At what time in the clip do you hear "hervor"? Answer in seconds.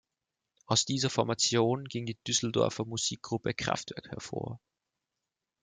4.09-4.59